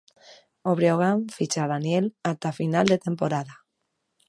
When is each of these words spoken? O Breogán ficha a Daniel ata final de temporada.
O 0.69 0.71
Breogán 0.79 1.19
ficha 1.37 1.59
a 1.63 1.69
Daniel 1.73 2.05
ata 2.31 2.49
final 2.59 2.85
de 2.91 3.01
temporada. 3.07 3.55